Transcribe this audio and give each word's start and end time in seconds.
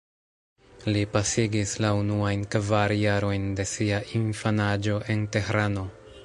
Li 0.93 1.01
pasigis 1.15 1.73
la 1.85 1.91
unuajn 1.97 2.45
kvar 2.55 2.95
jarojn 3.01 3.45
de 3.61 3.67
sia 3.73 4.01
infanaĝo 4.23 4.97
en 5.17 5.23
Tehrano. 5.37 5.87